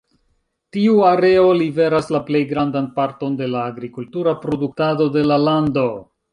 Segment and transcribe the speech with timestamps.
[0.77, 5.89] Tiu areo liveras la plej grandan parton de la agrikultura produktado de la lando.